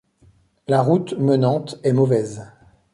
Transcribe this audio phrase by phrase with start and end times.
[0.67, 2.41] La route menante est mauvaise.